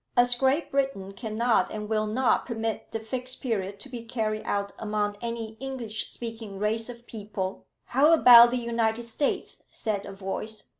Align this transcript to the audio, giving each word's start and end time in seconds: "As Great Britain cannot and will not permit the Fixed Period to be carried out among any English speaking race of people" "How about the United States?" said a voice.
"As 0.17 0.33
Great 0.33 0.71
Britain 0.71 1.11
cannot 1.11 1.71
and 1.71 1.87
will 1.87 2.07
not 2.07 2.47
permit 2.47 2.89
the 2.91 2.99
Fixed 2.99 3.39
Period 3.39 3.79
to 3.81 3.87
be 3.87 4.01
carried 4.01 4.41
out 4.45 4.71
among 4.79 5.15
any 5.21 5.57
English 5.59 6.09
speaking 6.09 6.57
race 6.57 6.89
of 6.89 7.05
people" 7.05 7.67
"How 7.93 8.11
about 8.11 8.49
the 8.49 8.57
United 8.57 9.03
States?" 9.03 9.61
said 9.69 10.07
a 10.07 10.11
voice. 10.11 10.63